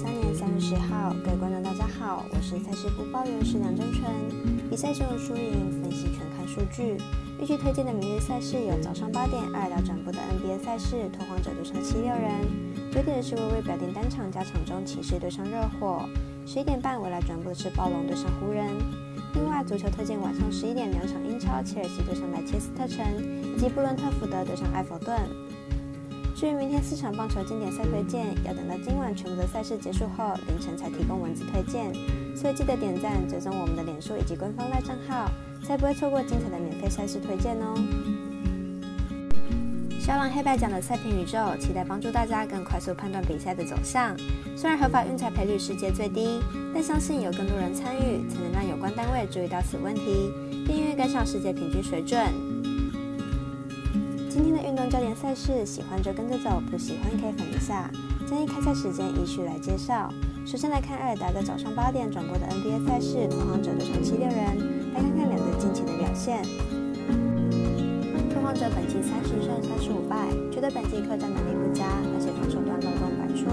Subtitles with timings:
[0.00, 4.08] 三年三月十号，各位观众大家好，我是赛事播报员是梁真纯。
[4.70, 6.96] 比赛中的输赢分析全看数据。
[7.42, 12.46] 预计推荐的明日赛事有早上八点二达转播的 NBA 赛事，拓荒者对上七六人；
[12.94, 16.06] 九点的是微微表定单场加场中骑士对上热火；
[16.46, 18.70] 十一点半未来转播的是暴龙对上湖人。
[19.34, 23.04] 另外，足球推荐晚上十一点两场英超，切尔西对上莱切斯特城，
[23.42, 25.18] 以及布伦特福德对上埃弗顿。
[26.38, 31.92] 至于明天四场棒球经典赛推荐，要等到今晚全部的赛事结束后，凌晨才提供文字推荐，
[32.36, 35.28] 所以记得点赞、追踪我们的脸书以及官方赖账号，
[35.64, 37.74] 才不会错过精彩的免费赛事推荐哦。
[39.98, 44.16] 小狼黑白奖的赛评宇宙，期待帮助大家更快速判断比赛的走向。
[44.56, 46.38] 虽然合法运彩赔率世界最低，
[46.72, 50.30] 但相信有更多人参与，才能让有关单位注意到此问题，
[50.64, 52.22] 并愿意跟上世界平均水准。
[54.38, 57.90] 今天的运动焦点赛事，喜欢就跟着走，不喜欢可以等一下。
[58.24, 60.08] 建议开赛时间依序来介绍。
[60.46, 66.40] 首先来看艾尔达在早上八点转播的 NBA 赛事，拓荒者对上七六人，来看看两队近期的表现。
[68.30, 71.82] 拓荒者本季三十胜三十五败，觉得本季客战能力不佳，
[72.14, 73.50] 而且防守端漏洞百出，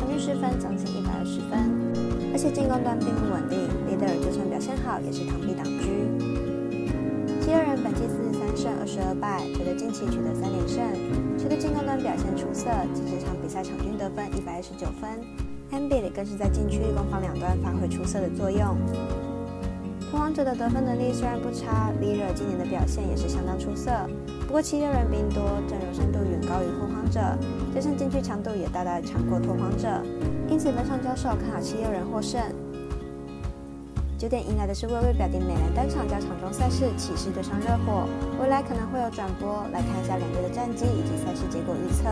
[0.00, 5.86] 场均失分将近一百二十分，而且进攻端并不稳定，利德尔就算表现好，也是螳臂挡车。
[9.14, 10.82] 二十二败，球队近期取得三连胜，
[11.38, 15.10] 球队进攻端表现出色，近十场比赛场均得分一百二十九分
[15.70, 18.76] a m b i 更是在禁区攻防两端发挥出色的作用。
[20.10, 23.92] 拓荒者的得分能力虽然不差 v i r 今年的表现也是相当出色，
[24.46, 27.20] 不过七六人兵多，阵容深度远高于拓荒者，
[27.74, 30.02] 加上禁区强度也大大强过拓荒者，
[30.48, 32.40] 因此本场交手看好七六人获胜。
[34.16, 38.06] 九点迎来的是微微表弟美兰单场加场中赛事，骑士对上热火，
[38.40, 42.04] 未来可能会有转播，来看一下两队的战绩以及赛事结果预测。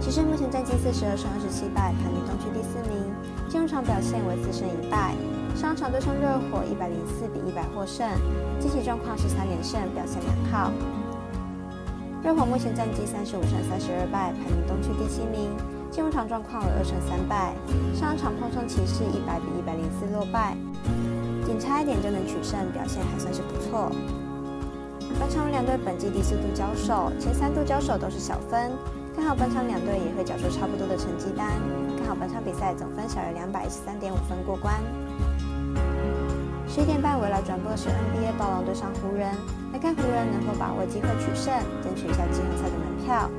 [0.00, 3.10] 骑士目前战绩四十二胜二十七败，排名东区第四名，
[3.50, 5.12] 进入场表现为四胜一败，
[5.56, 8.06] 上场对上热火一百零四比一百获胜，
[8.60, 10.70] 近期状况是三连胜，表现良好。
[12.22, 15.50] 热火目前战绩三十五胜三十二败，排名东区第七名。
[15.94, 17.54] 进入场状况为二胜三败，
[17.94, 20.56] 上场碰上骑士一百比一百零四落败，
[21.46, 23.94] 仅差一点就能取胜，表现还算是不错。
[25.22, 28.74] 本场两队本季第四度交手，前三度交手都是小分，
[29.14, 31.46] 看好本场两队也会缴出差不多的成绩单，
[32.02, 34.74] 看好本场比赛总分小于两百一十三点五分过关。
[36.66, 39.30] 十一点半围来转播的是 NBA 暴龙对上湖人，
[39.72, 41.54] 来看湖人能否把握机会取胜，
[41.86, 43.30] 争取一下季后赛的门票。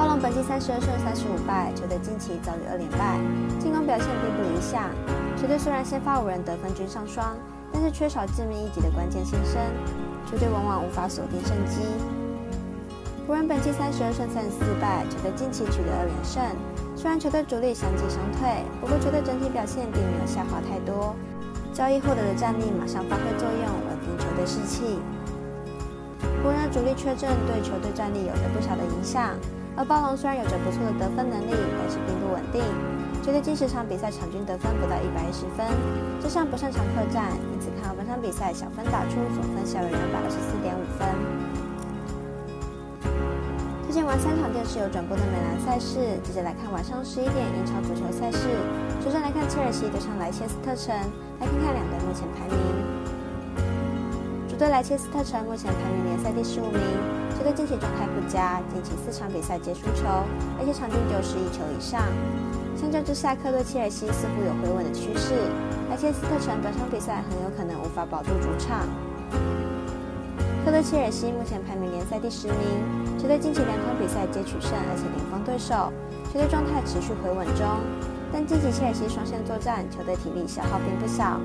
[0.00, 3.20] 暴龙本季三十二胜三十五败，球队近期遭遇二连败，
[3.60, 4.88] 进攻表现并不理想。
[5.36, 7.36] 球队虽然先发五人得分均上双，
[7.70, 9.60] 但是缺少致命一击的关键新生，
[10.24, 11.84] 球队往往无法锁定胜机。
[13.28, 16.40] 湖人本季三十二胜三十四败，球队近期取得二连胜。
[16.96, 21.12] 虽然球队主力相继伤退，不过球队整体表现并没有下滑太多。
[21.76, 24.96] 交易获得的战力马上发挥作用，稳定球队士气。
[26.40, 29.36] 湖人的主力缺阵，对球队战力有着不小的影响。
[29.80, 32.60] 而暴龙虽然有着不错的得分能力，但是并不稳定。
[33.24, 35.64] 球队近十场比赛场均得分不到一百一十分，
[36.20, 41.08] 加上不擅长客战，因此看好本场比赛小分打出，总分小于两百二十四点五分。
[43.88, 45.96] 推荐完三场电视有转播的美兰赛事，
[46.28, 48.52] 接着来看晚上十一点英超足球赛事。
[49.00, 50.92] 首先来看切尔西对上莱切斯特城，
[51.40, 52.99] 来看看两队目前排名。
[54.60, 56.82] 对莱切斯特城目前排名联赛第十五名，
[57.34, 60.04] 球队近期状态不佳，近期四场比赛皆输球，
[60.60, 62.04] 而且场均丢失一球以上。
[62.76, 65.32] 相较之下，客队切尔西似乎有回稳的趋势，
[65.88, 68.84] 莱切斯特城本场比赛很有可能无法保住主场。
[70.62, 75.88] 客队切尔西目前排名联赛第十名，球队近期两场比赛皆取胜，而且领封对手，
[76.28, 77.64] 球队状态持续回稳中。
[78.32, 81.40] 但积极切尔西双线作战，球队体力消耗并不小，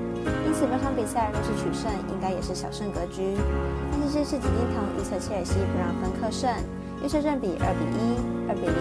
[0.46, 3.34] 因此本场比赛若是取胜，应该也是小胜格局。
[3.90, 6.48] 分析师是景金腾预测切尔西不让分客胜，
[7.02, 8.16] 预测正比二比一、
[8.48, 8.76] 二比零。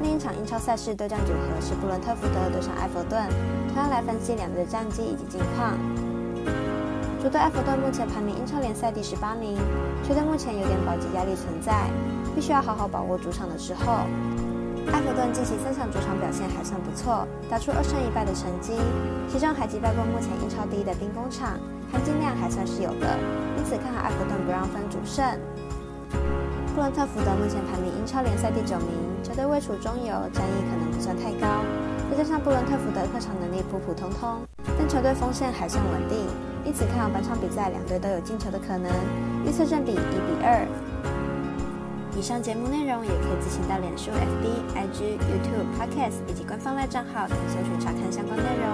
[0.00, 3.28] 另一场英超赛事对战组合是布伦特福德对上埃弗顿，
[3.68, 5.76] 同样来分析两队的战绩以及近况。
[7.20, 9.58] 主队埃弗顿目前排名英超联赛第十八名，
[10.06, 11.90] 球队目前有点保级压力存在，
[12.34, 14.06] 必须要好好把握主场的时候。
[14.92, 18.72] 埃弗顿近期三场主场表现还算不错，打出二胜一败的成绩，
[19.28, 21.60] 其中还击败过目前英超第一的兵工厂，
[21.92, 23.06] 含金量还算是有的，
[23.56, 25.22] 因此看好埃弗顿不让分主胜。
[26.74, 28.88] 布伦特福德目前排名英超联赛第九名，
[29.22, 31.60] 球队位处中游，战意可能不算太高，
[32.10, 34.40] 再加上布伦特福德客场能力普普通通，
[34.78, 36.24] 但球队锋线还算稳定，
[36.64, 38.88] 因此看好本场比赛两队都有进球的可能，
[39.44, 40.64] 预测占比一比二。
[42.18, 48.66] 以上节目内容也可以自行到脸书、FB、IG、YouTube、Podcast 以及官方外账号等搜寻查看相关内容。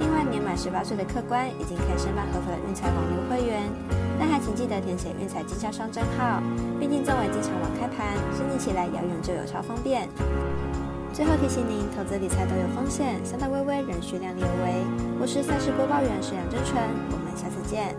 [0.00, 3.62] 另外，年满十八岁的客官已经可以申办合法的运彩网络会员，
[4.18, 6.42] 但还请记得填写运彩经销商证号。
[6.80, 10.08] 毕竟作为经常网开盘，申请起来要用就有超方便。
[11.12, 14.82] 最后提醒您，投资理财都有风险，三大微微仍需量力而为。
[15.20, 16.74] 我是赛事播报员沈阳真纯，
[17.12, 17.94] 我们下次见。